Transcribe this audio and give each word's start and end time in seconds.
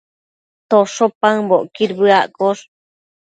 tosho 0.69 1.05
paëmbocquid 1.19 1.91
bëaccosh 1.99 2.63